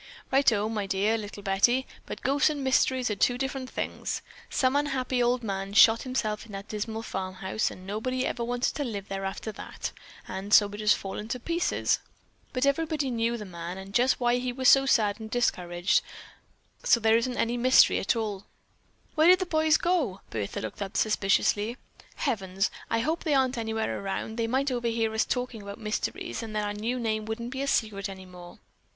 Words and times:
"Righto, 0.31 0.67
my 0.67 0.87
dear 0.87 1.15
little 1.15 1.43
Betty, 1.43 1.85
but 2.07 2.23
ghosts 2.23 2.49
and 2.49 2.63
mysteries 2.63 3.11
are 3.11 3.15
two 3.15 3.37
different 3.37 3.69
things. 3.69 4.23
Some 4.49 4.75
unhappy 4.75 5.21
old 5.21 5.43
man 5.43 5.73
shot 5.73 6.01
himself 6.01 6.43
in 6.43 6.53
that 6.53 6.67
dismal 6.69 7.03
farmhouse 7.03 7.69
and 7.69 7.85
nobody 7.85 8.25
ever 8.25 8.43
wanted 8.43 8.73
to 8.73 8.83
live 8.83 9.09
there 9.09 9.25
after 9.25 9.51
that; 9.51 9.91
and 10.27 10.55
so 10.55 10.65
it 10.65 10.79
has 10.79 10.79
just 10.79 10.97
fallen 10.97 11.27
to 11.27 11.39
pieces. 11.39 11.99
But 12.51 12.65
everybody 12.65 13.11
knew 13.11 13.37
the 13.37 13.43
old 13.45 13.51
man 13.51 13.77
and 13.77 13.93
just 13.93 14.19
why 14.19 14.39
he 14.39 14.51
was 14.51 14.67
so 14.67 14.87
sad 14.87 15.19
and 15.19 15.29
discouraged, 15.29 16.01
and 16.79 16.87
so 16.89 16.99
there 16.99 17.15
isn't 17.17 17.37
any 17.37 17.55
mystery 17.55 17.97
to 17.97 18.01
it 18.01 18.09
at 18.09 18.15
all, 18.15 18.21
at 18.21 18.35
all." 18.41 18.45
"Where 19.13 19.27
did 19.27 19.37
the 19.37 19.45
boys 19.45 19.77
go?" 19.77 20.21
Bertha 20.31 20.61
looked 20.61 20.81
up 20.81 20.97
suspiciously. 20.97 21.77
"Heavens, 22.15 22.71
I 22.89 23.01
hope 23.01 23.23
they 23.23 23.35
aren't 23.35 23.59
anywhere 23.59 23.99
around. 24.01 24.37
They 24.37 24.47
might 24.47 24.71
overhear 24.71 25.13
us 25.13 25.25
talking 25.25 25.61
about 25.61 25.77
mysteries 25.79 26.41
and 26.41 26.55
then 26.55 26.63
our 26.65 26.73
new 26.73 26.99
name 26.99 27.25
wouldn't 27.25 27.51
be 27.51 27.63
secret 27.67 28.09
any 28.09 28.25
more." 28.25 28.57